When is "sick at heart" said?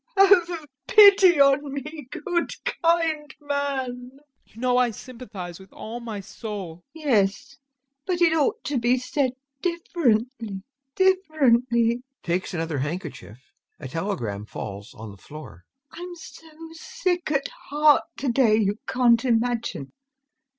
16.71-18.01